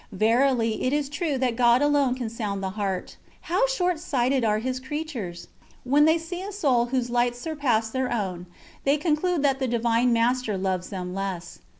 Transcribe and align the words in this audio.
Verily 0.11 0.81
it 0.85 0.93
is 0.93 1.09
true 1.09 1.37
that 1.37 1.55
God 1.55 1.79
alone 1.79 2.15
can 2.15 2.27
sound 2.27 2.63
the 2.63 2.71
heart. 2.71 3.17
How 3.41 3.67
short 3.67 3.99
sighted 3.99 4.43
are 4.43 4.57
His 4.57 4.79
creatures! 4.79 5.47
When 5.83 6.05
they 6.05 6.17
see 6.17 6.41
a 6.41 6.51
soul 6.51 6.87
whose 6.87 7.11
lights 7.11 7.37
surpass 7.39 7.91
their 7.91 8.11
own, 8.11 8.47
they 8.83 8.97
conclude 8.97 9.43
that 9.43 9.59
the 9.59 9.67
Divine 9.67 10.11
Master 10.11 10.57
loves 10.57 10.89
them 10.89 11.13
less. 11.13 11.59